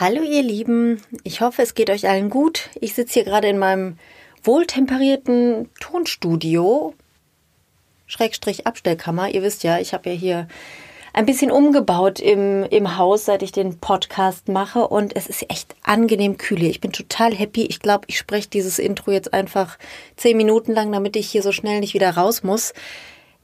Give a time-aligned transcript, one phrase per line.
[0.00, 2.70] Hallo ihr Lieben, ich hoffe es geht euch allen gut.
[2.80, 3.98] Ich sitze hier gerade in meinem
[4.42, 6.94] wohltemperierten Tonstudio,
[8.06, 9.28] Schrägstrich Abstellkammer.
[9.28, 10.48] Ihr wisst ja, ich habe ja hier
[11.12, 15.76] ein bisschen umgebaut im, im Haus, seit ich den Podcast mache und es ist echt
[15.82, 16.70] angenehm kühl hier.
[16.70, 17.66] Ich bin total happy.
[17.66, 19.76] Ich glaube, ich spreche dieses Intro jetzt einfach
[20.16, 22.72] zehn Minuten lang, damit ich hier so schnell nicht wieder raus muss.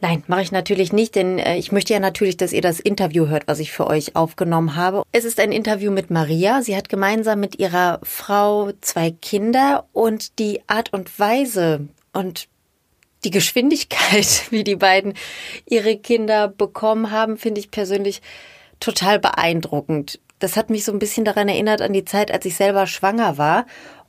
[0.00, 3.28] Nein, mache ich natürlich nicht, denn äh, ich möchte ja natürlich, dass ihr das Interview
[3.28, 5.02] hört, was ich für euch aufgenommen habe.
[5.12, 6.60] Es ist ein Interview mit Maria.
[6.62, 12.48] Sie hat gemeinsam mit ihrer Frau zwei Kinder und die Art und Weise und
[13.24, 15.14] die Geschwindigkeit, wie die beiden
[15.64, 18.20] ihre Kinder bekommen haben, finde ich persönlich
[18.80, 20.20] total beeindruckend.
[20.38, 23.38] Das hat mich so ein bisschen daran erinnert an die Zeit, als ich selber schwanger
[23.38, 23.64] war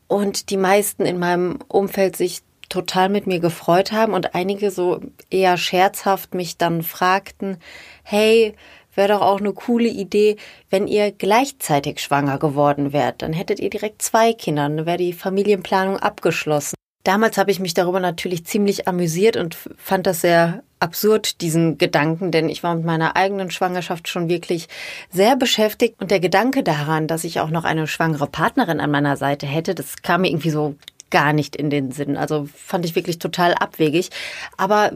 [0.08, 2.42] und die meisten in meinem Umfeld sich
[2.78, 5.00] total mit mir gefreut haben und einige so
[5.32, 7.58] eher scherzhaft mich dann fragten,
[8.04, 8.54] hey,
[8.94, 10.38] wäre doch auch eine coole Idee,
[10.70, 13.22] wenn ihr gleichzeitig schwanger geworden wärt.
[13.22, 16.76] Dann hättet ihr direkt zwei Kinder, dann wäre die Familienplanung abgeschlossen.
[17.04, 22.32] Damals habe ich mich darüber natürlich ziemlich amüsiert und fand das sehr absurd, diesen Gedanken,
[22.32, 24.68] denn ich war mit meiner eigenen Schwangerschaft schon wirklich
[25.10, 29.18] sehr beschäftigt und der Gedanke daran, dass ich auch noch eine schwangere Partnerin an meiner
[29.18, 30.76] Seite hätte, das kam mir irgendwie so
[31.10, 32.18] gar nicht in den Sinn.
[32.18, 34.10] Also fand ich wirklich total abwegig.
[34.58, 34.92] Aber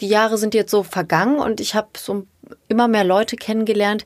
[0.00, 2.26] die Jahre sind jetzt so vergangen und ich habe so
[2.68, 4.04] immer mehr Leute kennengelernt,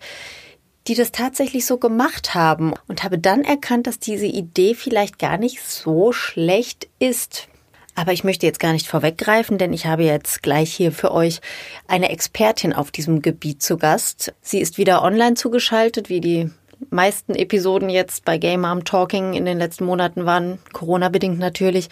[0.86, 5.36] die das tatsächlich so gemacht haben und habe dann erkannt, dass diese Idee vielleicht gar
[5.36, 7.48] nicht so schlecht ist.
[7.94, 11.40] Aber ich möchte jetzt gar nicht vorweggreifen, denn ich habe jetzt gleich hier für euch
[11.86, 14.32] eine Expertin auf diesem Gebiet zu Gast.
[14.40, 16.50] Sie ist wieder online zugeschaltet, wie die
[16.88, 21.88] meisten Episoden jetzt bei Game Arm Talking in den letzten Monaten waren, Corona-bedingt natürlich.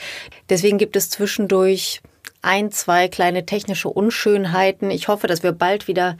[0.48, 2.00] Deswegen gibt es zwischendurch
[2.42, 4.90] ein, zwei kleine technische Unschönheiten.
[4.90, 6.16] Ich hoffe, dass wir bald wieder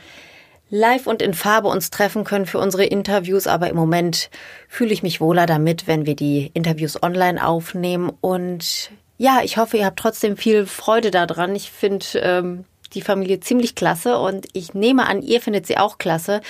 [0.71, 4.31] live und in Farbe uns treffen können für unsere Interviews, aber im Moment
[4.69, 8.13] fühle ich mich wohler damit, wenn wir die Interviews online aufnehmen.
[8.21, 11.55] Und ja, ich hoffe, ihr habt trotzdem viel Freude daran.
[11.55, 12.65] Ich finde ähm,
[12.95, 16.41] die Familie ziemlich klasse und ich nehme an, ihr findet sie auch klasse.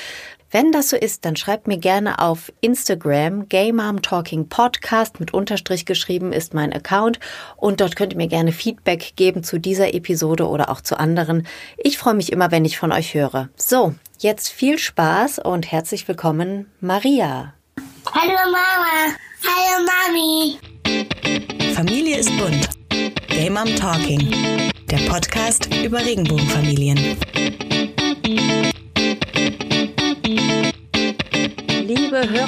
[0.51, 3.51] Wenn das so ist, dann schreibt mir gerne auf Instagram.
[3.51, 7.21] Gay Mom Talking Podcast mit Unterstrich geschrieben ist mein Account
[7.57, 11.47] und dort könnt ihr mir gerne Feedback geben zu dieser Episode oder auch zu anderen.
[11.77, 13.51] Ich freue mich immer, wenn ich von euch höre.
[13.57, 17.53] So, jetzt viel Spaß und herzlich willkommen, Maria.
[18.11, 19.15] Hallo Mama.
[19.45, 21.75] Hallo Mami.
[21.75, 22.71] Familie ist bunt.
[23.29, 24.31] Gay Mom Talking.
[24.91, 27.19] Der Podcast über Regenbogenfamilien.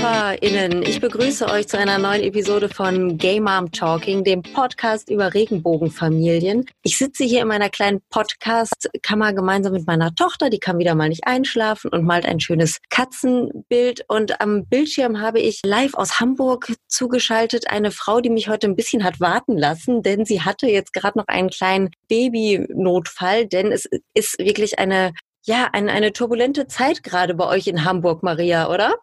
[0.00, 5.34] HörerInnen, ich begrüße euch zu einer neuen Episode von Gay Mom Talking, dem Podcast über
[5.34, 6.64] Regenbogenfamilien.
[6.82, 11.10] Ich sitze hier in meiner kleinen Podcast-Kammer gemeinsam mit meiner Tochter, die kann wieder mal
[11.10, 14.06] nicht einschlafen und malt ein schönes Katzenbild.
[14.08, 18.76] Und am Bildschirm habe ich live aus Hamburg zugeschaltet eine Frau, die mich heute ein
[18.76, 23.86] bisschen hat warten lassen, denn sie hatte jetzt gerade noch einen kleinen Babynotfall, denn es
[24.14, 25.12] ist wirklich eine
[25.44, 28.94] ja, eine, eine turbulente Zeit gerade bei euch in Hamburg, Maria, oder?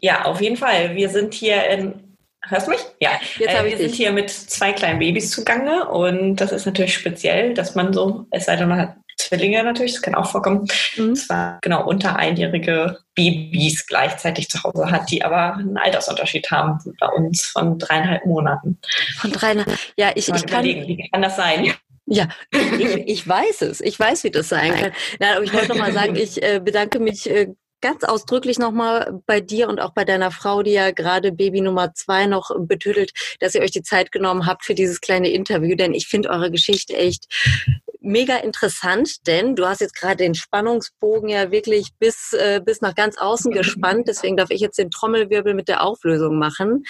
[0.00, 0.94] Ja, auf jeden Fall.
[0.96, 2.10] Wir sind hier in
[2.48, 2.80] Hörst du mich?
[3.00, 3.10] Ja.
[3.38, 7.52] Jetzt äh, wir sind hier mit zwei kleinen Babys zugange und das ist natürlich speziell,
[7.52, 10.66] dass man so, es sei denn, man hat Zwillinge natürlich, das kann auch vorkommen,
[10.96, 11.14] mhm.
[11.14, 17.08] zwar genau unter einjährige Babys gleichzeitig zu Hause hat, die aber einen Altersunterschied haben bei
[17.08, 18.78] uns von dreieinhalb Monaten.
[19.18, 21.74] Von dreieinhalb, ja, ich, ich kann, wie kann das sein?
[22.06, 23.80] Ja, ich, ich weiß es.
[23.80, 24.92] Ich weiß, wie das sein kann.
[25.20, 29.20] Nein, aber ich wollte noch mal sagen, ich äh, bedanke mich äh, ganz ausdrücklich nochmal
[29.26, 33.12] bei dir und auch bei deiner Frau, die ja gerade Baby Nummer zwei noch betüttelt,
[33.40, 36.50] dass ihr euch die Zeit genommen habt für dieses kleine Interview, denn ich finde eure
[36.50, 37.26] Geschichte echt
[38.00, 42.94] mega interessant, denn du hast jetzt gerade den Spannungsbogen ja wirklich bis, äh, bis nach
[42.94, 44.08] ganz außen gespannt.
[44.08, 46.84] Deswegen darf ich jetzt den Trommelwirbel mit der Auflösung machen.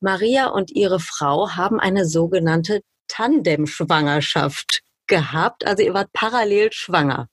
[0.00, 5.66] Maria und ihre Frau haben eine sogenannte Tandem-Schwangerschaft gehabt.
[5.66, 7.28] Also ihr wart parallel schwanger.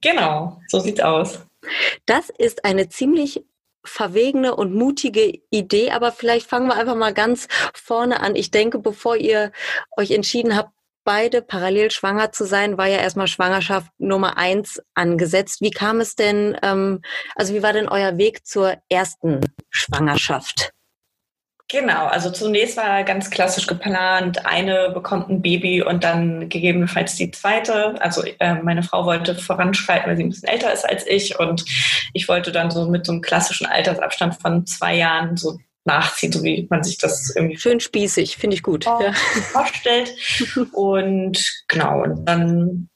[0.00, 1.47] Genau, so sieht's aus.
[2.06, 3.44] Das ist eine ziemlich
[3.84, 8.36] verwegene und mutige Idee, aber vielleicht fangen wir einfach mal ganz vorne an.
[8.36, 9.52] Ich denke, bevor ihr
[9.96, 10.72] euch entschieden habt,
[11.04, 15.62] beide parallel schwanger zu sein, war ja erstmal Schwangerschaft Nummer eins angesetzt.
[15.62, 17.00] Wie kam es denn, ähm,
[17.34, 19.40] also wie war denn euer Weg zur ersten
[19.70, 20.72] Schwangerschaft?
[21.70, 27.30] Genau, also zunächst war ganz klassisch geplant, eine bekommt ein Baby und dann gegebenenfalls die
[27.30, 28.00] zweite.
[28.00, 31.66] Also äh, meine Frau wollte voranschreiten, weil sie ein bisschen älter ist als ich und
[32.14, 36.42] ich wollte dann so mit so einem klassischen Altersabstand von zwei Jahren so nachziehen, so
[36.42, 38.86] wie man sich das irgendwie schön spießig, finde ich gut.
[38.86, 39.12] Ja.
[39.52, 40.14] Vorstellt.
[40.72, 42.88] Und genau, und dann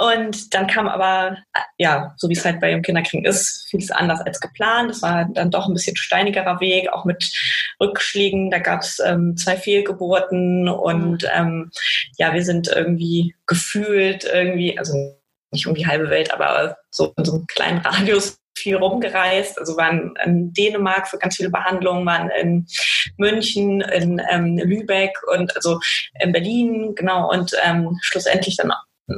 [0.00, 1.36] Und dann kam aber,
[1.78, 4.90] ja, so wie es halt bei dem Kinderkriegen ist, vieles anders als geplant.
[4.90, 7.32] Es war dann doch ein bisschen steinigerer Weg, auch mit
[7.80, 8.50] Rückschlägen.
[8.50, 11.70] Da gab es ähm, zwei Fehlgeburten und ähm,
[12.16, 15.16] ja, wir sind irgendwie gefühlt irgendwie, also
[15.52, 19.76] nicht um die halbe Welt, aber so in so einem kleinen Radius viel rumgereist, also
[19.76, 22.66] waren in Dänemark für ganz viele Behandlungen, waren in
[23.16, 25.80] München, in ähm, Lübeck und also
[26.20, 28.72] in Berlin, genau, und ähm, schlussendlich dann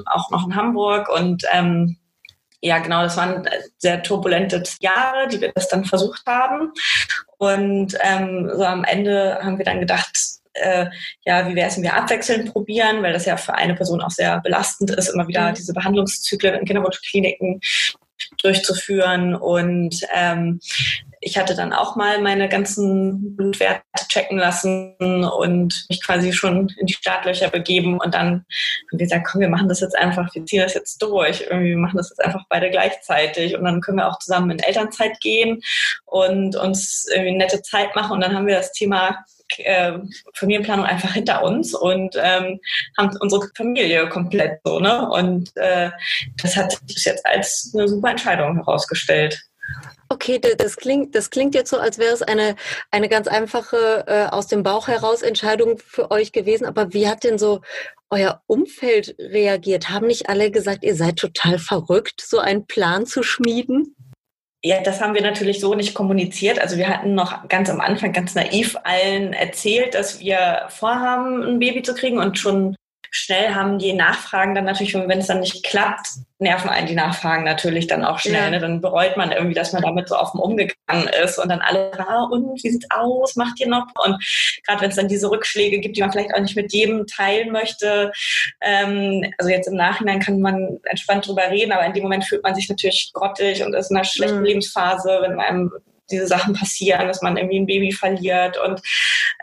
[0.06, 1.96] auch noch in Hamburg und ähm,
[2.60, 3.46] ja, genau, das waren
[3.76, 6.72] sehr turbulente Jahre, die wir das dann versucht haben.
[7.36, 10.18] Und ähm, so am Ende haben wir dann gedacht,
[10.54, 10.86] äh,
[11.26, 14.10] ja, wie wäre es, wenn wir abwechselnd probieren, weil das ja für eine Person auch
[14.10, 15.54] sehr belastend ist, immer wieder mhm.
[15.54, 17.60] diese Behandlungszyklen in Kinderwunschkliniken
[18.42, 19.34] durchzuführen.
[19.34, 20.60] Und ähm,
[21.20, 24.94] ich hatte dann auch mal meine ganzen Blutwerte checken lassen
[25.24, 27.98] und mich quasi schon in die Startlöcher begeben.
[27.98, 28.44] Und dann haben
[28.90, 31.46] wir gesagt, komm, wir machen das jetzt einfach, wir ziehen das jetzt durch.
[31.48, 33.56] Irgendwie wir machen das jetzt einfach beide gleichzeitig.
[33.56, 35.62] Und dann können wir auch zusammen in Elternzeit gehen
[36.04, 38.12] und uns irgendwie eine nette Zeit machen.
[38.12, 39.24] Und dann haben wir das Thema
[39.58, 39.98] äh,
[40.34, 42.60] Familienplanung einfach hinter uns und ähm,
[42.96, 45.08] haben unsere Familie komplett so, ne?
[45.10, 45.90] Und äh,
[46.42, 49.40] das hat sich jetzt als eine super Entscheidung herausgestellt.
[50.08, 52.56] Okay, das klingt, das klingt jetzt so, als wäre es eine,
[52.90, 56.66] eine ganz einfache äh, aus dem Bauch heraus Entscheidung für euch gewesen.
[56.66, 57.62] Aber wie hat denn so
[58.10, 59.90] euer Umfeld reagiert?
[59.90, 63.96] Haben nicht alle gesagt, ihr seid total verrückt, so einen Plan zu schmieden?
[64.66, 66.58] Ja, das haben wir natürlich so nicht kommuniziert.
[66.58, 71.58] Also wir hatten noch ganz am Anfang ganz naiv allen erzählt, dass wir vorhaben, ein
[71.58, 72.74] Baby zu kriegen und schon
[73.16, 76.08] schnell haben die Nachfragen dann natürlich, wenn es dann nicht klappt,
[76.40, 78.34] nerven einen die Nachfragen natürlich dann auch schnell.
[78.34, 78.50] Ja.
[78.50, 78.58] Ne?
[78.58, 82.24] Dann bereut man irgendwie, dass man damit so offen umgegangen ist und dann alle, ah,
[82.24, 83.86] und wie sieht's aus, macht ihr noch?
[84.04, 84.20] Und
[84.66, 87.52] gerade wenn es dann diese Rückschläge gibt, die man vielleicht auch nicht mit jedem teilen
[87.52, 88.10] möchte,
[88.60, 92.42] ähm, also jetzt im Nachhinein kann man entspannt drüber reden, aber in dem Moment fühlt
[92.42, 94.44] man sich natürlich grottig und ist in einer schlechten mhm.
[94.44, 95.70] Lebensphase, wenn einem
[96.10, 98.58] diese Sachen passieren, dass man irgendwie ein Baby verliert.
[98.58, 98.80] Und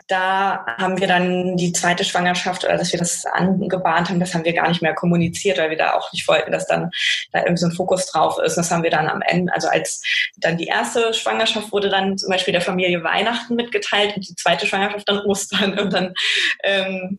[0.08, 4.44] da haben wir dann die zweite Schwangerschaft oder dass wir das angebahnt haben, das haben
[4.44, 6.90] wir gar nicht mehr kommuniziert, weil wir da auch nicht wollten, dass dann
[7.32, 8.56] da irgendwie so ein Fokus drauf ist.
[8.56, 10.02] Das haben wir dann am Ende, also als
[10.36, 14.66] dann die erste Schwangerschaft wurde dann zum Beispiel der Familie Weihnachten mitgeteilt und die zweite
[14.66, 15.78] Schwangerschaft dann Ostern.
[15.78, 16.14] Und dann
[16.62, 17.18] ähm,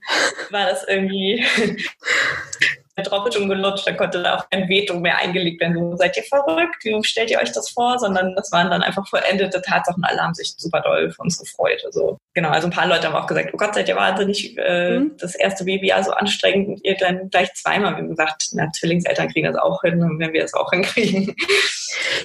[0.49, 1.45] war das irgendwie
[3.01, 5.75] drauf schon gelutscht, da konnte da auch kein Veto mehr eingelegt werden.
[5.75, 6.83] So, seid ihr verrückt?
[6.83, 7.97] Wie stellt ihr euch das vor?
[7.97, 10.03] Sondern das waren dann einfach vollendete Tatsachen.
[10.03, 11.81] Alle haben sich super doll für uns gefreut.
[11.85, 14.99] Also, genau, also ein paar Leute haben auch gesagt, oh Gott, seid ihr wahnsinnig, äh,
[14.99, 15.17] mhm.
[15.17, 17.91] das erste Baby ja so anstrengend und ihr dann gleich zweimal.
[17.91, 21.35] Wir haben gesagt, na, Zwillingseltern kriegen das auch hin, wenn wir das auch hinkriegen.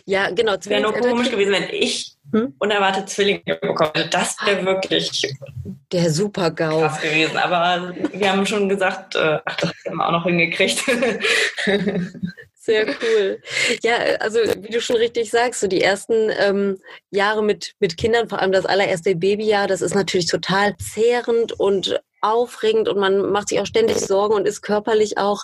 [0.06, 0.56] Ja, genau.
[0.64, 2.55] Wäre nur komisch gewesen, wenn ich hm?
[2.58, 3.90] unerwartet Zwillinge bekommen.
[3.94, 5.34] Also das wäre wirklich
[5.93, 6.81] der Super-GAU.
[6.81, 7.37] krass gewesen.
[7.37, 10.82] Aber wir haben schon gesagt, äh, ach, das haben wir auch noch hingekriegt.
[12.68, 13.40] Sehr cool.
[13.82, 16.76] Ja, also wie du schon richtig sagst, so die ersten ähm,
[17.10, 21.98] Jahre mit, mit Kindern, vor allem das allererste Babyjahr, das ist natürlich total zehrend und
[22.20, 25.42] aufregend und man macht sich auch ständig Sorgen und ist körperlich auch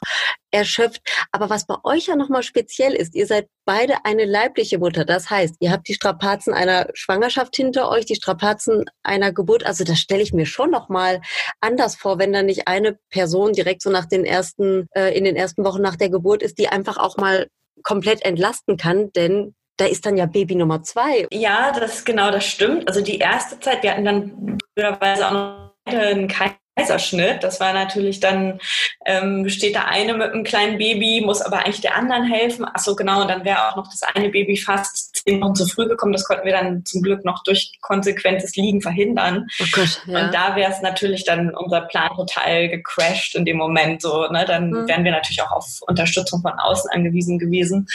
[0.51, 1.03] erschöpft.
[1.33, 5.05] Aber was bei euch ja nochmal speziell ist, ihr seid beide eine leibliche Mutter.
[5.05, 9.67] Das heißt, ihr habt die Strapazen einer Schwangerschaft hinter euch, die Strapazen einer Geburt.
[9.67, 11.21] Also das stelle ich mir schon nochmal
[11.61, 15.37] anders vor, wenn da nicht eine Person direkt so nach den ersten, äh, in den
[15.37, 17.49] ersten Wochen nach der Geburt ist, die einfach auch mal
[17.83, 21.27] komplett entlasten kann, denn da ist dann ja Baby Nummer zwei.
[21.33, 22.87] Ja, das genau, das stimmt.
[22.89, 26.29] Also die erste Zeit, wir hatten dann blöderweise auch noch einen
[26.77, 27.43] Kaiserschnitt.
[27.43, 28.59] Das war natürlich dann,
[29.07, 32.67] ähm, steht da eine mit einem kleinen Baby, muss aber eigentlich der anderen helfen.
[32.73, 33.23] Ach so, genau.
[33.23, 36.13] Und dann wäre auch noch das eine Baby fast zehn Wochen zu früh gekommen.
[36.13, 39.47] Das konnten wir dann zum Glück noch durch konsequentes Liegen verhindern.
[39.61, 40.25] Oh Gott, ja.
[40.25, 44.27] Und da wäre es natürlich dann unser Plan total gecrashed in dem Moment so.
[44.29, 44.45] Ne?
[44.45, 44.89] Dann mhm.
[44.89, 47.87] wären wir natürlich auch auf Unterstützung von außen angewiesen gewesen.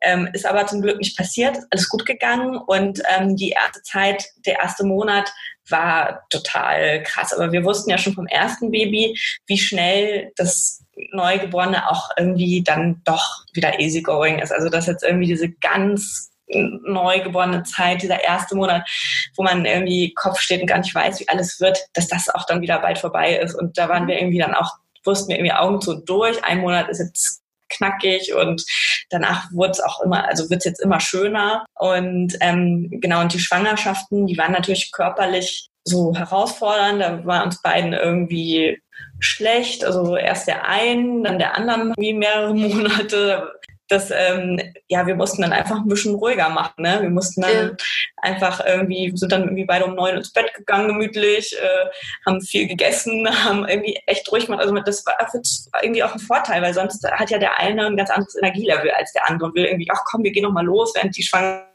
[0.00, 4.26] Ähm, ist aber zum Glück nicht passiert, alles gut gegangen und ähm, die erste Zeit,
[4.44, 5.32] der erste Monat
[5.70, 7.32] war total krass.
[7.32, 13.02] Aber wir wussten ja schon vom ersten Baby, wie schnell das Neugeborene auch irgendwie dann
[13.04, 14.52] doch wieder easygoing ist.
[14.52, 18.88] Also dass jetzt irgendwie diese ganz neugeborene Zeit, dieser erste Monat,
[19.36, 22.44] wo man irgendwie Kopf steht und gar nicht weiß, wie alles wird, dass das auch
[22.46, 23.54] dann wieder bald vorbei ist.
[23.54, 24.70] Und da waren wir irgendwie dann auch,
[25.04, 26.44] wussten wir irgendwie Augen zu durch.
[26.44, 28.64] Ein Monat ist jetzt knackig und
[29.10, 31.66] danach wurde es auch immer, also wird es jetzt immer schöner.
[31.74, 37.00] Und ähm, genau, und die Schwangerschaften, die waren natürlich körperlich so herausfordernd.
[37.00, 38.80] Da war uns beiden irgendwie
[39.20, 39.84] schlecht.
[39.84, 43.52] Also erst der einen, dann der anderen wie mehrere Monate.
[43.88, 46.82] Dass ähm, ja, wir mussten dann einfach ein bisschen ruhiger machen.
[46.82, 46.98] Ne?
[47.02, 47.70] Wir mussten dann ja.
[48.16, 51.86] einfach irgendwie, sind dann irgendwie beide um neun ins Bett gegangen, gemütlich, äh,
[52.26, 54.62] haben viel gegessen, haben irgendwie echt ruhig gemacht.
[54.62, 58.10] Also das war irgendwie auch ein Vorteil, weil sonst hat ja der eine ein ganz
[58.10, 60.92] anderes Energielevel als der andere und will irgendwie, ach komm, wir gehen noch mal los,
[60.94, 61.66] während die Schwangere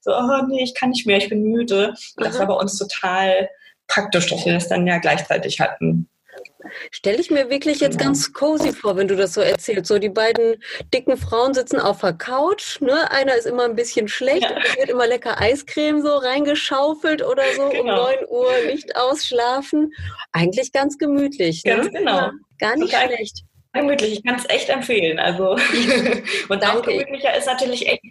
[0.00, 1.94] so, oh nee, ich kann nicht mehr, ich bin müde.
[2.16, 3.48] Das war bei uns total
[3.88, 6.08] praktisch, dass wir das dann ja gleichzeitig hatten.
[6.90, 9.86] Stelle ich mir wirklich jetzt ganz cozy vor, wenn du das so erzählst.
[9.86, 10.56] So die beiden
[10.92, 13.10] dicken Frauen sitzen auf der Couch, ne?
[13.10, 14.56] Einer ist immer ein bisschen schlecht, ja.
[14.76, 17.80] wird immer lecker Eiscreme so reingeschaufelt oder so genau.
[17.80, 19.92] um 9 Uhr Licht ausschlafen.
[20.32, 21.64] Eigentlich ganz gemütlich.
[21.64, 21.76] Ne?
[21.76, 22.16] Ganz genau.
[22.16, 23.42] Ja, gar nicht Total schlecht.
[23.72, 25.18] Gemütlich, ich kann es echt empfehlen.
[25.18, 25.50] Also
[26.48, 28.02] und auch gemütlicher ist natürlich echt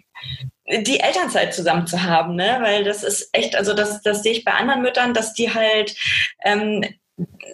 [0.68, 2.58] die Elternzeit zusammen zu haben, ne?
[2.60, 5.96] Weil das ist echt, also das, das sehe ich bei anderen Müttern, dass die halt
[6.44, 6.84] ähm,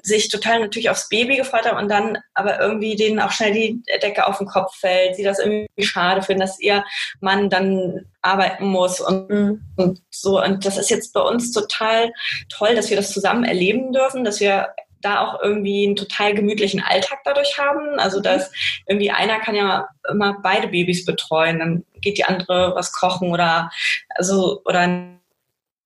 [0.02, 3.82] sich total natürlich aufs Baby gefreut haben und dann aber irgendwie denen auch schnell die
[4.02, 6.84] Decke auf den Kopf fällt, sie das irgendwie schade finden, dass ihr
[7.20, 9.62] Mann dann arbeiten muss und, mhm.
[9.76, 10.42] und so.
[10.42, 12.12] Und das ist jetzt bei uns total
[12.48, 16.80] toll, dass wir das zusammen erleben dürfen, dass wir da auch irgendwie einen total gemütlichen
[16.80, 17.98] Alltag dadurch haben.
[17.98, 18.24] Also mhm.
[18.24, 18.50] dass
[18.86, 23.70] irgendwie einer kann ja immer beide Babys betreuen, dann geht die andere was kochen oder
[24.10, 25.20] also oder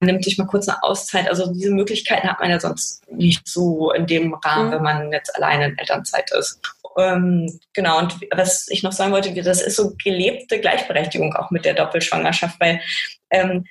[0.01, 1.29] nimmt sich mal kurz eine Auszeit.
[1.29, 4.73] Also diese Möglichkeiten hat man ja sonst nicht so in dem Rahmen, mhm.
[4.73, 6.61] wenn man jetzt alleine in Elternzeit ist.
[6.99, 11.65] Ähm, genau, und was ich noch sagen wollte, das ist so gelebte Gleichberechtigung auch mit
[11.65, 12.81] der Doppelschwangerschaft, weil
[13.31, 13.67] ähm,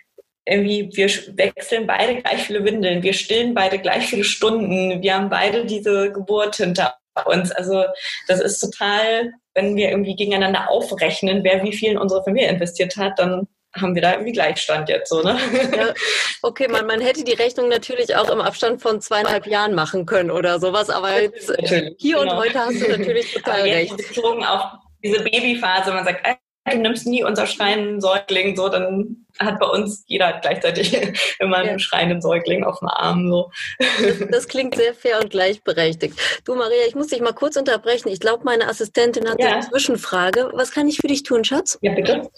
[0.48, 5.30] irgendwie wir wechseln beide gleich viele Windeln, wir stillen beide gleich viele Stunden, wir haben
[5.30, 7.52] beide diese Geburt hinter uns.
[7.52, 7.86] Also
[8.28, 12.96] das ist total, wenn wir irgendwie gegeneinander aufrechnen, wer wie viel in unsere Familie investiert
[12.98, 13.48] hat, dann
[13.80, 15.38] haben wir da irgendwie Gleichstand jetzt so, ne?
[15.76, 15.94] Ja,
[16.42, 20.32] okay, man, man hätte die Rechnung natürlich auch im Abstand von zweieinhalb Jahren machen können
[20.32, 22.34] oder sowas, aber jetzt, natürlich, hier genau.
[22.34, 24.16] und heute hast du natürlich total aber jetzt recht.
[24.16, 24.62] Bezogen auf
[25.04, 26.26] diese Babyphase, man sagt,
[26.72, 30.98] du nimmst nie unser schreienden Säugling, so, dann hat bei uns jeder gleichzeitig
[31.40, 31.80] immer einen ja.
[31.80, 33.30] schreienden Säugling auf dem Arm.
[33.30, 33.52] So.
[33.80, 36.18] Das, das, klingt sehr fair und gleichberechtigt.
[36.46, 38.10] Du, Maria, ich muss dich mal kurz unterbrechen.
[38.10, 39.54] Ich glaube, meine Assistentin hat ja.
[39.54, 40.52] eine Zwischenfrage.
[40.54, 41.78] Was kann ich für dich tun, Schatz?
[41.82, 42.30] Ja, bitte.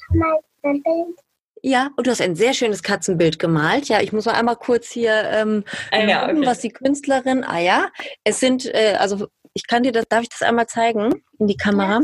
[1.67, 3.89] Ja, und du hast ein sehr schönes Katzenbild gemalt.
[3.89, 6.47] Ja, ich muss mal einmal kurz hier ähm, ah, ja, gucken, okay.
[6.47, 7.43] was die Künstlerin.
[7.43, 7.89] Ah ja,
[8.23, 11.57] es sind, äh, also ich kann dir das, darf ich das einmal zeigen in die
[11.57, 11.99] Kamera?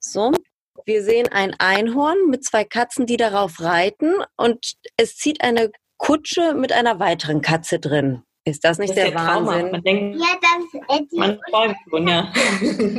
[0.00, 0.32] So,
[0.86, 6.54] wir sehen ein Einhorn mit zwei Katzen, die darauf reiten und es zieht eine Kutsche
[6.54, 8.24] mit einer weiteren Katze drin.
[8.46, 9.72] Ist das nicht das der Wahnsinn?
[9.72, 12.32] Man denkt, ja, das ist man träumt schon, ja.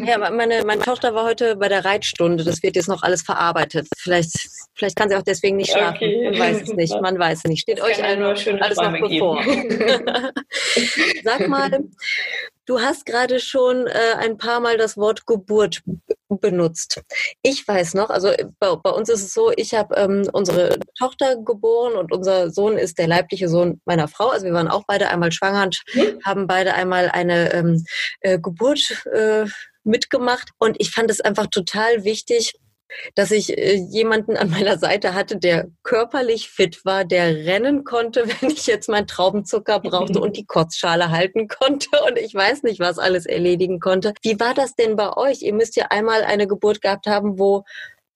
[0.05, 2.43] ja, meine, meine Tochter war heute bei der Reitstunde.
[2.43, 3.87] Das wird jetzt noch alles verarbeitet.
[3.97, 5.95] Vielleicht, vielleicht kann sie auch deswegen nicht schlafen.
[5.95, 6.31] Okay.
[6.31, 7.01] Man weiß es nicht.
[7.01, 7.61] Man weiß es nicht.
[7.61, 9.41] Steht das euch nur alles noch bevor.
[11.23, 11.79] Sag mal,
[12.67, 15.81] Du hast gerade schon äh, ein paar Mal das Wort Geburt
[16.27, 17.01] benutzt.
[17.41, 21.37] Ich weiß noch, also bei, bei uns ist es so, ich habe ähm, unsere Tochter
[21.37, 24.27] geboren und unser Sohn ist der leibliche Sohn meiner Frau.
[24.27, 26.19] Also wir waren auch beide einmal schwanger und mhm.
[26.25, 27.85] haben beide einmal eine ähm,
[28.19, 29.45] äh, Geburt äh,
[29.85, 30.49] mitgemacht.
[30.57, 32.53] Und ich fand es einfach total wichtig,
[33.15, 38.27] dass ich äh, jemanden an meiner Seite hatte, der körperlich fit war, der rennen konnte,
[38.41, 42.79] wenn ich jetzt meinen Traubenzucker brauchte und die Kotzschale halten konnte und ich weiß nicht,
[42.79, 44.13] was alles erledigen konnte.
[44.21, 45.41] Wie war das denn bei euch?
[45.41, 47.63] Ihr müsst ja einmal eine Geburt gehabt haben, wo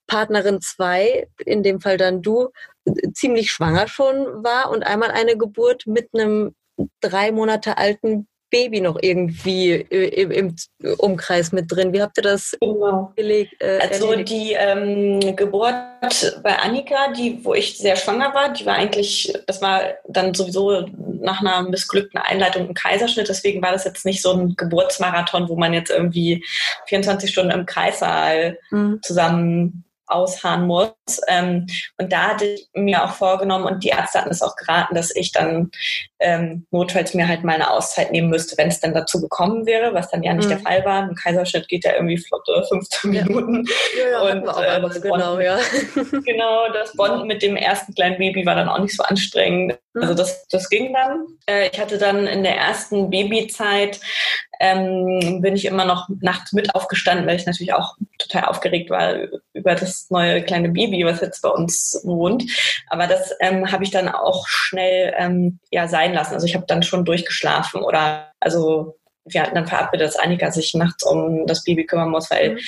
[0.07, 2.49] Partnerin 2, in dem Fall dann du,
[3.13, 6.53] ziemlich schwanger schon war und einmal eine Geburt mit einem
[6.99, 10.55] drei Monate alten Baby noch irgendwie im, im
[10.97, 11.93] Umkreis mit drin.
[11.93, 13.11] Wie habt ihr das genau.
[13.15, 13.55] gelegt?
[13.59, 15.73] Äh, also die ähm, Geburt
[16.43, 20.85] bei Annika, die, wo ich sehr schwanger war, die war eigentlich, das war dann sowieso
[21.21, 23.29] nach einer missglückten Einleitung ein Kaiserschnitt.
[23.29, 26.43] Deswegen war das jetzt nicht so ein Geburtsmarathon, wo man jetzt irgendwie
[26.87, 28.99] 24 Stunden im Kreissaal mhm.
[29.01, 30.93] zusammen ausharren muss.
[31.27, 34.95] Ähm, und da hatte ich mir auch vorgenommen und die Ärzte hatten es auch geraten,
[34.95, 35.71] dass ich dann
[36.19, 39.93] ähm, notfalls mir halt mal eine Auszeit nehmen müsste, wenn es dann dazu gekommen wäre,
[39.93, 40.49] was dann ja nicht mhm.
[40.49, 41.03] der Fall war.
[41.03, 43.23] Ein Kaiserschnitt geht ja irgendwie flotte 15 ja.
[43.23, 43.65] Minuten.
[43.97, 45.59] Ja, ja, und äh, das genau, Bond, ja.
[46.25, 49.77] genau, das Bond mit dem ersten kleinen Baby war dann auch nicht so anstrengend.
[49.93, 50.01] Mhm.
[50.01, 51.25] Also das, das ging dann.
[51.47, 53.99] Äh, ich hatte dann in der ersten Babyzeit
[54.59, 59.15] ähm, bin ich immer noch nachts mit aufgestanden, weil ich natürlich auch total aufgeregt war
[59.53, 62.43] über das neue kleine Baby, was jetzt bei uns wohnt.
[62.87, 66.35] Aber das ähm, habe ich dann auch schnell ähm, ja sein lassen.
[66.35, 70.73] Also ich habe dann schon durchgeschlafen oder also wir hatten dann verabredet, dass Annika sich
[70.73, 72.59] nachts um das Baby kümmern muss, weil mhm.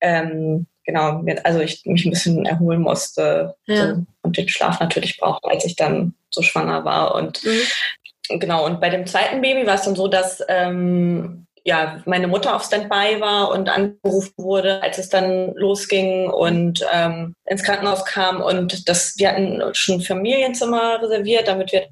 [0.00, 3.94] Ähm, genau, also ich mich ein bisschen erholen musste ja.
[3.94, 7.14] so, und den Schlaf natürlich brauchte, als ich dann so schwanger war.
[7.14, 8.38] Und mhm.
[8.40, 12.56] genau, und bei dem zweiten Baby war es dann so, dass ähm, ja, meine Mutter
[12.56, 18.40] auf Standby war und angerufen wurde, als es dann losging und ähm, ins Krankenhaus kam.
[18.40, 21.88] Und das, wir hatten schon ein Familienzimmer reserviert, damit wir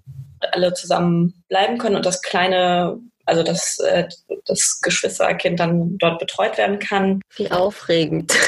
[0.53, 4.09] alle zusammen bleiben können und das kleine also dass äh,
[4.47, 7.21] das Geschwisterkind dann dort betreut werden kann.
[7.37, 8.33] Wie aufregend.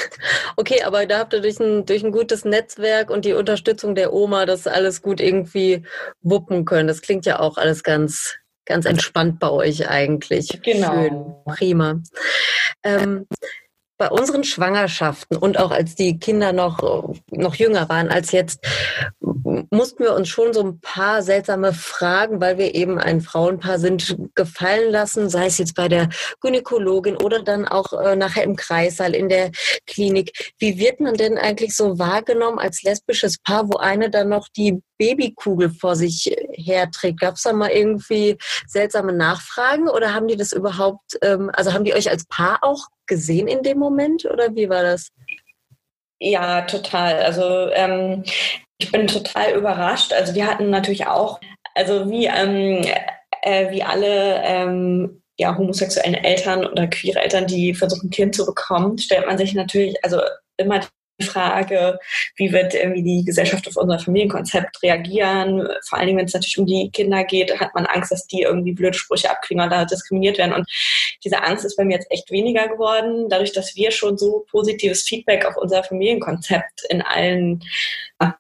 [0.57, 4.13] Okay, aber da habt ihr durch ein, durch ein gutes Netzwerk und die Unterstützung der
[4.13, 5.85] Oma das alles gut irgendwie
[6.23, 6.89] wuppen können.
[6.89, 10.61] Das klingt ja auch alles ganz, ganz entspannt bei euch eigentlich.
[10.63, 10.93] Genau.
[10.93, 12.03] Schön, prima.
[12.83, 13.29] Ähm,
[13.99, 18.61] bei unseren Schwangerschaften und auch als die Kinder noch, noch jünger waren als jetzt,
[19.71, 24.17] mussten wir uns schon so ein paar seltsame Fragen, weil wir eben ein Frauenpaar sind,
[24.35, 26.09] gefallen lassen, sei es jetzt bei der
[26.41, 29.51] Gynäkologin oder dann auch äh, nachher im Kreissaal in der
[29.87, 30.53] Klinik.
[30.59, 34.83] Wie wird man denn eigentlich so wahrgenommen als lesbisches Paar, wo eine dann noch die
[34.99, 37.21] Babykugel vor sich herträgt?
[37.21, 38.37] Gab es da mal irgendwie
[38.67, 42.89] seltsame Nachfragen oder haben die das überhaupt, ähm, also haben die euch als Paar auch
[43.07, 45.09] gesehen in dem Moment oder wie war das?
[46.21, 47.21] Ja, total.
[47.21, 48.25] Also ähm,
[48.79, 50.13] ich bin total überrascht.
[50.13, 51.41] Also wir hatten natürlich auch,
[51.75, 52.85] also wie, ähm,
[53.43, 58.45] äh, wie alle ähm, ja, homosexuellen Eltern oder queere Eltern, die versuchen, ein Kind zu
[58.45, 60.21] bekommen, stellt man sich natürlich also
[60.57, 60.81] immer
[61.23, 61.99] Frage,
[62.37, 65.69] wie wird irgendwie die Gesellschaft auf unser Familienkonzept reagieren.
[65.83, 68.43] Vor allen Dingen, wenn es natürlich um die Kinder geht, hat man Angst, dass die
[68.43, 70.53] irgendwie blöde Sprüche abkriegen oder diskriminiert werden.
[70.53, 70.69] Und
[71.25, 75.03] diese Angst ist bei mir jetzt echt weniger geworden, dadurch, dass wir schon so positives
[75.03, 77.63] Feedback auf unser Familienkonzept in allen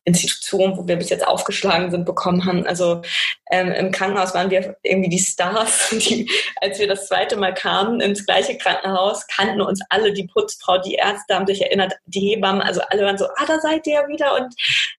[0.04, 2.66] Institutionen, wo wir bis jetzt aufgeschlagen sind, bekommen haben.
[2.66, 3.02] Also
[3.50, 6.28] ähm, im Krankenhaus waren wir irgendwie die Stars, die,
[6.60, 10.94] als wir das zweite Mal kamen ins gleiche Krankenhaus, kannten uns alle, die Putzfrau, die
[10.94, 14.08] Ärzte haben sich erinnert, die Hebammen, also alle waren so, ah, da seid ihr ja
[14.08, 14.52] wieder und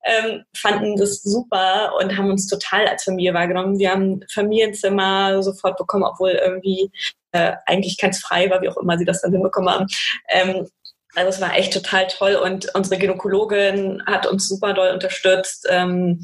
[0.06, 3.80] ähm, fanden das super und haben uns total als Familie wahrgenommen.
[3.80, 6.90] Wir haben Familienzimmer sofort bekommen, obwohl irgendwie
[7.32, 9.88] äh, eigentlich keins frei war, wie auch immer sie das dann hinbekommen haben.
[10.30, 10.68] Ähm,
[11.16, 15.68] also es war echt total toll und unsere Gynäkologin hat uns super doll unterstützt.
[15.70, 16.24] Ähm,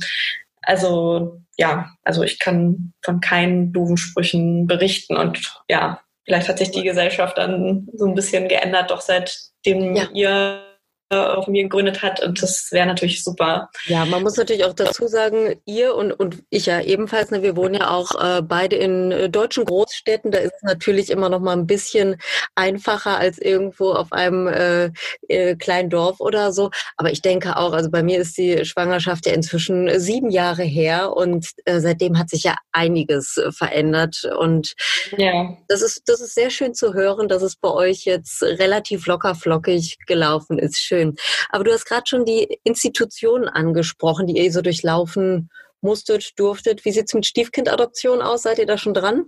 [0.61, 6.71] also ja, also ich kann von keinen doofen Sprüchen berichten und ja, vielleicht hat sich
[6.71, 10.07] die Gesellschaft dann so ein bisschen geändert, doch seitdem ja.
[10.13, 10.74] ihr
[11.09, 13.69] auf mir gegründet hat und das wäre natürlich super.
[13.85, 17.55] Ja, man muss natürlich auch dazu sagen, ihr und, und ich ja ebenfalls, ne, wir
[17.55, 21.39] wohnen ja auch äh, beide in äh, deutschen Großstädten, da ist es natürlich immer noch
[21.39, 22.15] mal ein bisschen
[22.55, 24.91] einfacher als irgendwo auf einem äh,
[25.27, 29.27] äh, kleinen Dorf oder so, aber ich denke auch, also bei mir ist die Schwangerschaft
[29.27, 34.73] ja inzwischen sieben Jahre her und äh, seitdem hat sich ja einiges äh, verändert und
[35.17, 35.55] ja.
[35.67, 39.35] das ist das ist sehr schön zu hören, dass es bei euch jetzt relativ locker
[39.35, 40.79] flockig gelaufen ist.
[40.79, 41.15] Schön schön.
[41.49, 45.49] Aber du hast gerade schon die Institutionen angesprochen, die ihr so durchlaufen
[45.81, 46.85] musstet, durftet.
[46.85, 48.43] Wie sieht es mit Stiefkindadoption aus?
[48.43, 49.25] Seid ihr da schon dran?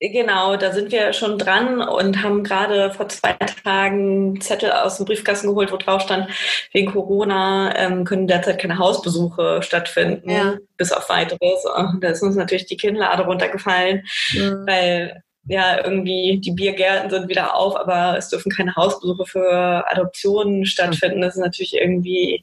[0.00, 5.06] Genau, da sind wir schon dran und haben gerade vor zwei Tagen Zettel aus dem
[5.06, 6.28] Briefkasten geholt, wo drauf stand,
[6.72, 10.56] wegen Corona ähm, können derzeit keine Hausbesuche stattfinden, ja.
[10.76, 11.64] bis auf weiteres.
[12.00, 14.64] Da ist uns natürlich die Kinnlade runtergefallen, mhm.
[14.66, 20.64] weil ja, irgendwie die Biergärten sind wieder auf, aber es dürfen keine Hausbesuche für Adoptionen
[20.64, 21.20] stattfinden.
[21.20, 22.42] Das ist natürlich irgendwie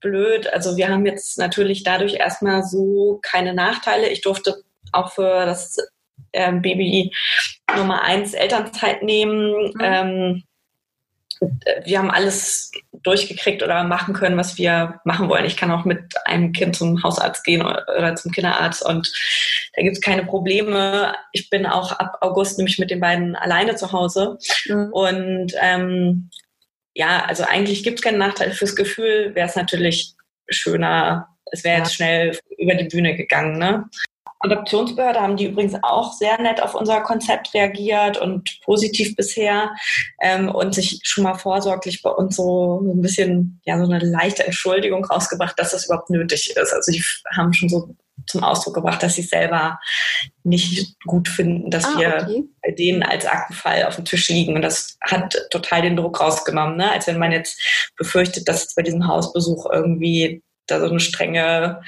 [0.00, 0.52] blöd.
[0.52, 4.08] Also wir haben jetzt natürlich dadurch erstmal so keine Nachteile.
[4.08, 5.78] Ich durfte auch für das
[6.34, 7.12] ähm, Baby
[7.74, 9.72] Nummer eins Elternzeit nehmen.
[9.74, 9.80] Mhm.
[9.80, 10.42] Ähm,
[11.84, 15.44] wir haben alles durchgekriegt oder machen können, was wir machen wollen.
[15.44, 19.12] Ich kann auch mit einem Kind zum Hausarzt gehen oder zum Kinderarzt und
[19.74, 21.14] da gibt es keine Probleme.
[21.32, 24.38] Ich bin auch ab August nämlich mit den beiden alleine zu Hause.
[24.66, 24.92] Mhm.
[24.92, 26.30] Und ähm,
[26.94, 28.52] ja, also eigentlich gibt es keinen Nachteil.
[28.52, 30.14] Fürs Gefühl wäre es natürlich
[30.48, 31.28] schöner.
[31.50, 31.82] Es wäre ja.
[31.82, 33.58] jetzt schnell über die Bühne gegangen.
[33.58, 33.84] Ne?
[34.44, 39.74] Adoptionsbehörde haben die übrigens auch sehr nett auf unser Konzept reagiert und positiv bisher
[40.20, 44.44] ähm, und sich schon mal vorsorglich bei uns so ein bisschen, ja, so eine leichte
[44.44, 46.72] Entschuldigung rausgebracht, dass das überhaupt nötig ist.
[46.72, 47.02] Also die
[47.34, 47.94] haben schon so
[48.26, 49.78] zum Ausdruck gebracht, dass sie selber
[50.44, 52.44] nicht gut finden, dass ah, wir okay.
[52.62, 54.54] bei denen als Aktenfall auf dem Tisch liegen.
[54.54, 56.90] Und das hat total den Druck rausgenommen, ne?
[56.92, 57.60] als wenn man jetzt
[57.96, 61.82] befürchtet, dass bei diesem Hausbesuch irgendwie da so eine strenge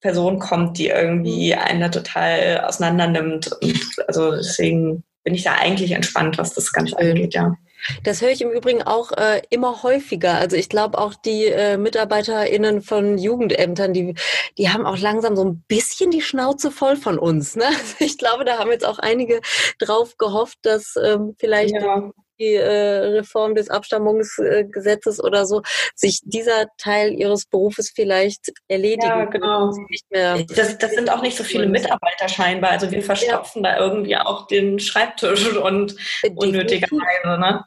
[0.00, 3.50] Person kommt, die irgendwie einen da total auseinander nimmt.
[3.62, 7.54] Und also deswegen bin ich da eigentlich entspannt, was das Ganze angeht, ja.
[8.02, 10.34] Das höre ich im Übrigen auch äh, immer häufiger.
[10.34, 14.14] Also ich glaube auch die äh, MitarbeiterInnen von Jugendämtern, die,
[14.58, 17.56] die haben auch langsam so ein bisschen die Schnauze voll von uns.
[17.56, 17.64] Ne?
[17.76, 19.40] Also ich glaube, da haben jetzt auch einige
[19.78, 22.10] drauf gehofft, dass ähm, vielleicht ja.
[22.38, 25.62] Die äh, Reform des Abstammungsgesetzes oder so,
[25.94, 29.06] sich dieser Teil ihres Berufes vielleicht erledigen.
[29.06, 29.72] Ja, genau.
[30.10, 32.72] Das, das sind auch nicht so viele Mitarbeiter scheinbar.
[32.72, 33.72] Also wir verstopfen ja.
[33.72, 35.96] da irgendwie auch den Schreibtisch und
[36.34, 37.40] unnötigerweise.
[37.40, 37.64] Ne?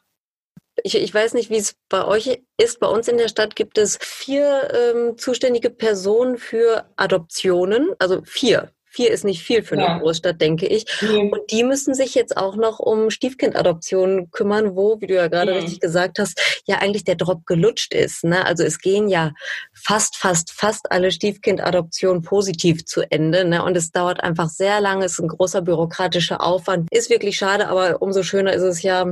[0.84, 2.79] Ich, ich weiß nicht, wie es bei euch ist.
[2.79, 8.71] Bei uns in der Stadt gibt es vier ähm, zuständige Personen für Adoptionen, also vier.
[9.00, 9.98] Vier ist nicht viel für eine ja.
[9.98, 10.86] Großstadt, denke ich.
[11.00, 11.30] Mhm.
[11.30, 15.54] Und die müssen sich jetzt auch noch um Stiefkindadoptionen kümmern, wo, wie du ja gerade
[15.54, 15.60] mhm.
[15.60, 18.26] richtig gesagt hast, ja eigentlich der Drop gelutscht ist.
[18.26, 18.46] Ne?
[18.46, 19.32] Also es gehen ja
[19.74, 23.46] fast, fast, fast alle Stiefkindadoptionen positiv zu Ende.
[23.46, 23.64] Ne?
[23.64, 26.90] Und es dauert einfach sehr lange, es ist ein großer bürokratischer Aufwand.
[26.92, 29.06] Ist wirklich schade, aber umso schöner ist es ja,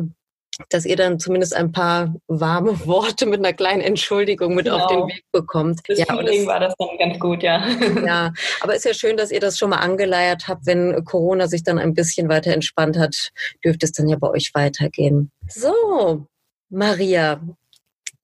[0.70, 4.78] dass ihr dann zumindest ein paar warme Worte mit einer kleinen Entschuldigung mit genau.
[4.78, 5.08] auf den genau.
[5.08, 5.82] Weg bekommt.
[5.88, 7.68] Das ja, Feeling das, war das dann ganz gut, ja.
[8.06, 10.66] Ja, aber ist ja schön, dass ihr das schon mal angeleiert habt.
[10.66, 13.32] Wenn Corona sich dann ein bisschen weiter entspannt hat,
[13.64, 15.32] dürfte es dann ja bei euch weitergehen.
[15.50, 16.28] So,
[16.70, 17.42] Maria,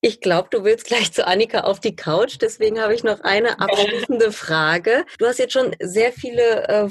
[0.05, 2.37] ich glaube, du willst gleich zu Annika auf die Couch.
[2.41, 5.05] Deswegen habe ich noch eine abschließende Frage.
[5.17, 6.89] Du hast jetzt schon sehr viele äh,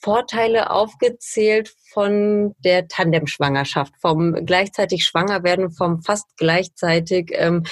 [0.00, 7.64] Vorteile aufgezählt von der Tandemschwangerschaft, vom gleichzeitig schwanger werden, vom fast gleichzeitig ähm,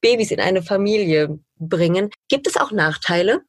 [0.00, 2.10] Babys in eine Familie bringen.
[2.28, 3.42] Gibt es auch Nachteile?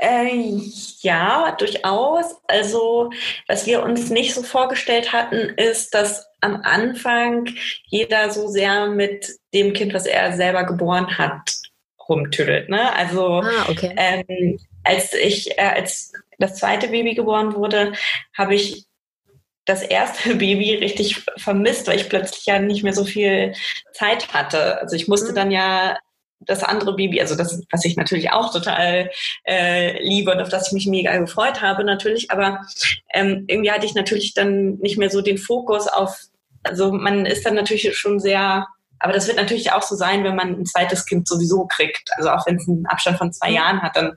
[0.00, 0.62] Äh,
[1.02, 2.36] ja, durchaus.
[2.48, 3.10] Also,
[3.48, 7.50] was wir uns nicht so vorgestellt hatten, ist, dass am Anfang
[7.86, 11.54] jeder so sehr mit dem Kind, was er selber geboren hat,
[12.08, 12.70] rumtüdelt.
[12.70, 12.90] Ne?
[12.94, 13.94] Also, ah, okay.
[13.96, 17.92] ähm, als ich, äh, als das zweite Baby geboren wurde,
[18.36, 18.86] habe ich
[19.66, 23.54] das erste Baby richtig vermisst, weil ich plötzlich ja nicht mehr so viel
[23.92, 24.80] Zeit hatte.
[24.80, 25.36] Also ich musste mhm.
[25.36, 25.96] dann ja
[26.40, 29.10] das andere Baby, also das, was ich natürlich auch total
[29.46, 32.62] äh, liebe und auf das ich mich mega gefreut habe natürlich, aber
[33.12, 36.18] ähm, irgendwie hatte ich natürlich dann nicht mehr so den Fokus auf,
[36.62, 38.66] also man ist dann natürlich schon sehr
[39.00, 42.10] aber das wird natürlich auch so sein, wenn man ein zweites Kind sowieso kriegt.
[42.16, 43.56] Also auch wenn es einen Abstand von zwei mhm.
[43.56, 44.14] Jahren hat, dann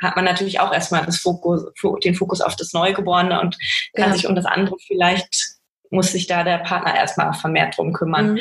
[0.00, 1.64] hat man natürlich auch erstmal das Fokus,
[2.04, 3.58] den Fokus auf das Neugeborene und
[3.94, 4.14] kann ja.
[4.14, 5.60] sich um das andere vielleicht
[5.92, 8.34] muss sich da der Partner erstmal vermehrt drum kümmern.
[8.34, 8.40] Mhm.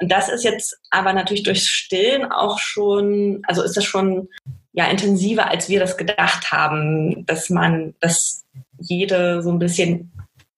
[0.00, 4.28] Und das ist jetzt aber natürlich durchs Stillen auch schon, also ist das schon
[4.72, 8.44] ja intensiver, als wir das gedacht haben, dass man, dass
[8.78, 10.12] jede so ein bisschen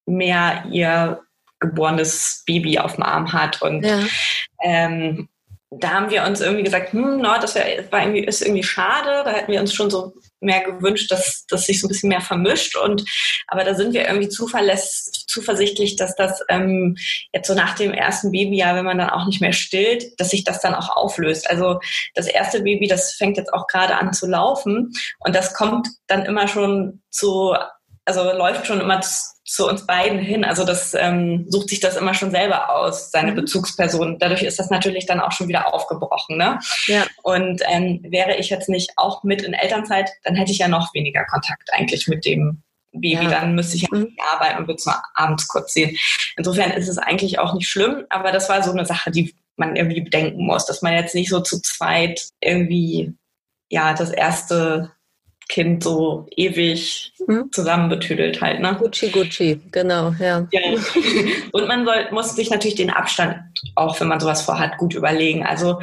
[0.06, 1.20] mehr ihr
[1.60, 3.62] geborenes Baby auf dem Arm hat.
[3.62, 4.00] Und ja.
[4.62, 5.28] ähm,
[5.70, 9.22] da haben wir uns irgendwie gesagt, hm, no, das wär, war irgendwie, ist irgendwie schade.
[9.24, 12.20] Da hätten wir uns schon so mehr gewünscht, dass das sich so ein bisschen mehr
[12.20, 12.76] vermischt.
[12.76, 13.04] Und
[13.46, 16.96] aber da sind wir irgendwie zuverlässig, zuversichtlich, dass das ähm,
[17.32, 20.42] jetzt so nach dem ersten Babyjahr, wenn man dann auch nicht mehr stillt, dass sich
[20.42, 21.48] das dann auch auflöst.
[21.48, 21.78] Also
[22.14, 26.24] das erste Baby, das fängt jetzt auch gerade an zu laufen und das kommt dann
[26.24, 27.54] immer schon zu,
[28.18, 30.44] also läuft schon immer zu, uns beiden hin.
[30.44, 33.36] Also das ähm, sucht sich das immer schon selber aus, seine mhm.
[33.36, 34.18] Bezugsperson.
[34.18, 36.36] Dadurch ist das natürlich dann auch schon wieder aufgebrochen.
[36.36, 36.58] Ne?
[36.86, 37.06] Ja.
[37.22, 40.94] Und ähm, wäre ich jetzt nicht auch mit in Elternzeit, dann hätte ich ja noch
[40.94, 43.24] weniger Kontakt eigentlich mit dem Baby.
[43.24, 43.30] Ja.
[43.30, 44.16] Dann müsste ich ja mhm.
[44.32, 45.96] arbeiten und würde es nur abends kurz sehen.
[46.36, 49.76] Insofern ist es eigentlich auch nicht schlimm, aber das war so eine Sache, die man
[49.76, 53.14] irgendwie bedenken muss, dass man jetzt nicht so zu zweit irgendwie
[53.68, 54.90] ja das erste
[55.50, 57.50] Kind so ewig hm?
[57.50, 58.60] zusammenbetüdelt halt.
[58.60, 58.76] Ne?
[58.78, 60.46] Gucci, Gucci, genau, ja.
[60.52, 60.60] ja.
[61.52, 63.36] Und man soll, muss sich natürlich den Abstand,
[63.74, 65.44] auch wenn man sowas vorhat, gut überlegen.
[65.44, 65.80] Also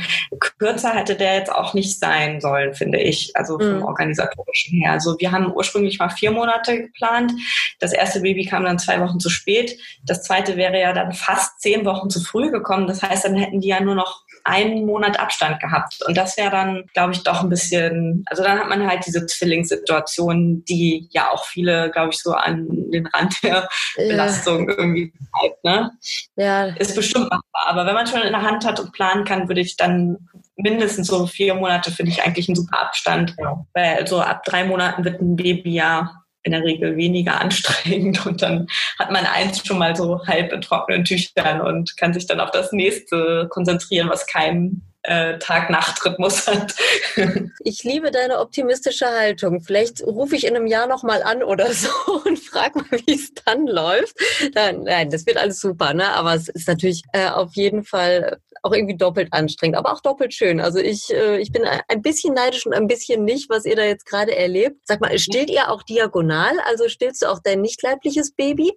[0.58, 3.84] kürzer hätte der jetzt auch nicht sein sollen, finde ich, also vom hm.
[3.84, 4.94] organisatorischen her.
[4.94, 7.34] Also wir haben ursprünglich mal vier Monate geplant.
[7.80, 9.78] Das erste Baby kam dann zwei Wochen zu spät.
[10.06, 12.88] Das zweite wäre ja dann fast zehn Wochen zu früh gekommen.
[12.88, 16.00] Das heißt, dann hätten die ja nur noch einen Monat Abstand gehabt.
[16.08, 19.26] Und das wäre dann, glaube ich, doch ein bisschen, also dann hat man halt diese
[19.26, 24.08] Zwillingssituation, die ja auch viele, glaube ich, so an den Rand der ja.
[24.08, 25.64] Belastung irgendwie treibt.
[25.64, 25.92] Ne?
[26.38, 26.66] Ja.
[26.68, 27.68] Ist bestimmt machbar.
[27.68, 30.18] Aber wenn man schon in der Hand hat und planen kann, würde ich dann
[30.56, 33.36] mindestens so vier Monate finde ich eigentlich ein super Abstand.
[33.38, 33.66] Ja.
[33.74, 38.26] Weil so ab drei Monaten wird ein Baby ja in der Regel weniger anstrengend.
[38.26, 42.26] Und dann hat man eins schon mal so halb in trockenen Tüchern und kann sich
[42.26, 46.76] dann auf das nächste konzentrieren, was keinen äh, Tag-Nacht-Rhythmus hat.
[47.64, 49.62] ich liebe deine optimistische Haltung.
[49.62, 51.90] Vielleicht rufe ich in einem Jahr nochmal an oder so
[52.26, 54.16] und frage mal, wie es dann läuft.
[54.54, 56.14] Dann, nein, das wird alles super, ne?
[56.14, 60.34] Aber es ist natürlich äh, auf jeden Fall auch irgendwie doppelt anstrengend, aber auch doppelt
[60.34, 60.60] schön.
[60.60, 63.84] Also ich, äh, ich bin ein bisschen neidisch und ein bisschen nicht, was ihr da
[63.84, 64.82] jetzt gerade erlebt.
[64.84, 66.54] Sag mal, stillt ihr auch diagonal?
[66.66, 68.74] Also stillst du auch dein nicht leibliches Baby?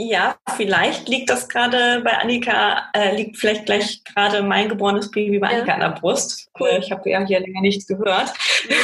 [0.00, 5.40] Ja, vielleicht liegt das gerade bei Annika, äh, liegt vielleicht gleich gerade mein geborenes Baby
[5.40, 5.74] bei Annika ja.
[5.74, 6.48] an der Brust.
[6.56, 6.68] Cool.
[6.68, 8.32] Äh, ich habe ja hier länger nichts gehört.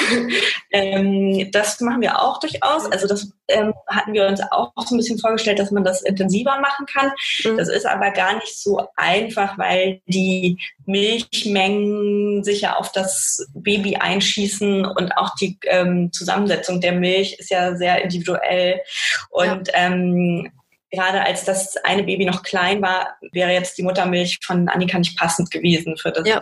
[0.72, 2.90] ähm, das machen wir auch durchaus.
[2.90, 6.58] Also das ähm, hatten wir uns auch so ein bisschen vorgestellt, dass man das intensiver
[6.58, 7.12] machen kann.
[7.44, 7.58] Mhm.
[7.58, 13.94] Das ist aber gar nicht so einfach, weil die Milchmengen sich ja auf das Baby
[13.94, 18.80] einschießen und auch die ähm, Zusammensetzung der Milch ist ja sehr individuell.
[19.30, 19.74] Und ja.
[20.94, 25.18] Gerade als das eine Baby noch klein war, wäre jetzt die Muttermilch von Annika nicht
[25.18, 26.40] passend gewesen für das, ja.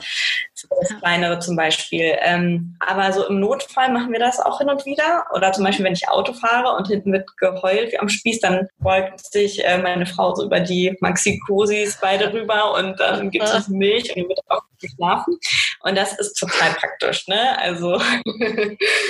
[0.54, 2.16] für das kleinere zum Beispiel.
[2.20, 5.24] Ähm, aber so im Notfall machen wir das auch hin und wieder.
[5.34, 8.68] Oder zum Beispiel, wenn ich Auto fahre und hinten wird geheult wie am Spieß, dann
[8.78, 13.68] beugt sich äh, meine Frau so über die Maxi-Cosis beide rüber und dann gibt es
[13.68, 15.38] Milch und dann wird auch geschlafen.
[15.82, 17.58] Und das ist total praktisch, ne?
[17.58, 17.98] Also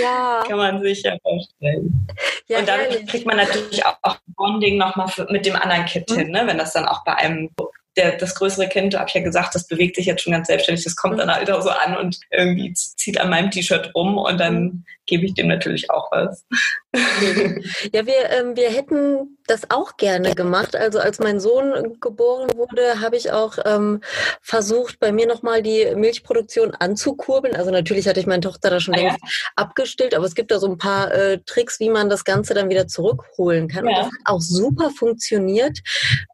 [0.01, 0.43] ja.
[0.49, 2.07] kann man sich ja vorstellen.
[2.49, 6.17] Ja, und dann kriegt man natürlich auch, auch Bonding nochmal mit dem anderen Kind mhm.
[6.17, 6.47] hin, ne?
[6.47, 7.51] wenn das dann auch bei einem
[7.97, 10.85] der, das größere Kind, habe ich ja gesagt, das bewegt sich jetzt schon ganz selbstständig,
[10.85, 11.19] das kommt mhm.
[11.19, 14.85] dann halt auch so an und irgendwie zieht an meinem T-Shirt rum und dann mhm.
[15.13, 16.45] Gebe ich dem natürlich auch was.
[17.93, 20.77] Ja, wir, ähm, wir hätten das auch gerne gemacht.
[20.77, 24.01] Also als mein Sohn geboren wurde, habe ich auch ähm,
[24.41, 27.57] versucht, bei mir nochmal die Milchproduktion anzukurbeln.
[27.57, 29.29] Also natürlich hatte ich meine Tochter da schon ah, längst ja.
[29.57, 32.69] abgestillt, aber es gibt da so ein paar äh, Tricks, wie man das Ganze dann
[32.69, 33.87] wieder zurückholen kann.
[33.87, 33.91] Ja.
[33.91, 35.79] Und das hat auch super funktioniert.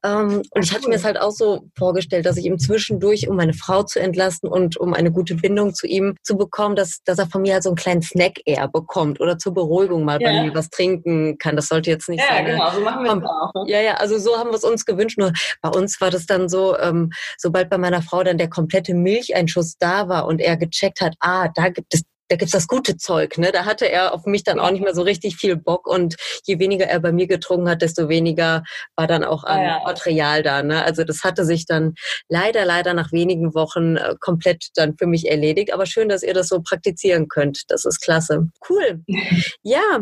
[0.04, 3.36] Ähm, und ich hatte mir es halt auch so vorgestellt, dass ich ihm zwischendurch, um
[3.36, 7.18] meine Frau zu entlasten und um eine gute Bindung zu ihm zu bekommen, dass, dass
[7.18, 10.28] er von mir halt so einen kleinen Snack eher bekommt oder zur Beruhigung mal ja.
[10.28, 11.56] bei mir was trinken kann.
[11.56, 12.46] Das sollte jetzt nicht ja, sein.
[12.46, 13.54] Ja, genau, so machen wir es auch.
[13.54, 13.72] Ne?
[13.72, 15.18] Ja, ja, also so haben wir es uns gewünscht.
[15.18, 18.94] Nur bei uns war das dann so, ähm, sobald bei meiner Frau dann der komplette
[18.94, 22.96] Milcheinschuss da war und er gecheckt hat, ah, da gibt es da gibt's das gute
[22.96, 23.52] Zeug, ne?
[23.52, 26.58] Da hatte er auf mich dann auch nicht mehr so richtig viel Bock und je
[26.58, 28.62] weniger er bei mir getrunken hat, desto weniger
[28.96, 29.80] war dann auch an ah, ja.
[29.84, 30.84] Material da, ne?
[30.84, 31.94] Also das hatte sich dann
[32.28, 35.72] leider, leider nach wenigen Wochen äh, komplett dann für mich erledigt.
[35.72, 37.62] Aber schön, dass ihr das so praktizieren könnt.
[37.68, 38.48] Das ist klasse.
[38.68, 39.02] Cool.
[39.62, 40.00] Ja,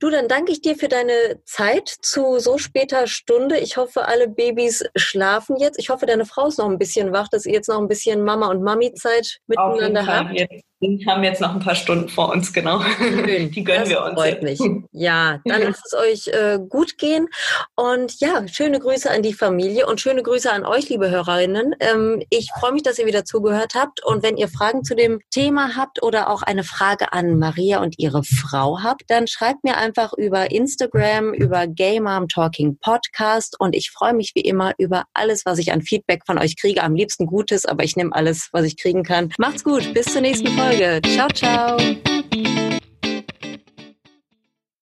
[0.00, 3.58] Du, dann danke ich dir für deine Zeit zu so später Stunde.
[3.58, 5.78] Ich hoffe, alle Babys schlafen jetzt.
[5.78, 8.24] Ich hoffe, deine Frau ist noch ein bisschen wach, dass ihr jetzt noch ein bisschen
[8.24, 10.32] Mama- und Mami-Zeit miteinander habt.
[10.32, 10.64] Jetzt
[11.08, 12.80] haben jetzt noch ein paar Stunden vor uns, genau.
[12.80, 13.50] Schön.
[13.50, 14.14] Die gönnen das wir uns.
[14.14, 14.60] Freut mich.
[14.92, 17.26] Ja, dann lasst es euch äh, gut gehen.
[17.74, 21.74] Und ja, schöne Grüße an die Familie und schöne Grüße an euch, liebe Hörerinnen.
[21.80, 24.04] Ähm, ich freue mich, dass ihr wieder zugehört habt.
[24.04, 27.98] Und wenn ihr Fragen zu dem Thema habt oder auch eine Frage an Maria und
[27.98, 33.56] ihre Frau habt, dann schreibt mir einfach über Instagram, über Gay Mom Talking Podcast.
[33.58, 36.84] Und ich freue mich wie immer über alles, was ich an Feedback von euch kriege.
[36.84, 39.32] Am liebsten Gutes, aber ich nehme alles, was ich kriegen kann.
[39.38, 39.92] Macht's gut.
[39.92, 40.67] Bis zur nächsten Folge.
[40.68, 41.00] Folge.
[41.00, 42.17] Ciao, ciao.